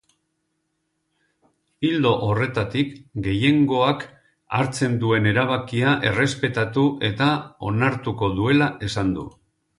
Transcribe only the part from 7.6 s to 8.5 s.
onartuko